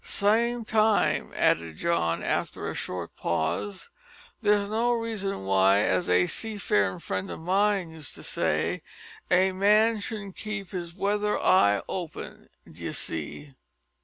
Same 0.03 0.65
time," 0.65 1.31
added 1.35 1.77
John 1.77 2.23
after 2.23 2.67
a 2.67 2.73
short 2.73 3.15
pause, 3.15 3.91
"that's 4.41 4.67
no 4.67 4.93
reason 4.93 5.43
why, 5.45 5.81
as 5.81 6.09
a 6.09 6.25
sea 6.25 6.57
farin' 6.57 6.97
friend 6.97 7.29
o' 7.29 7.37
mine 7.37 7.91
used 7.91 8.15
to 8.15 8.23
say, 8.23 8.81
a 9.29 9.51
man 9.51 9.99
shouldn't 9.99 10.37
keep 10.37 10.71
his 10.71 10.95
weather 10.95 11.39
eye 11.39 11.83
open, 11.87 12.49
d'ye 12.67 12.91
see?" 12.93 13.53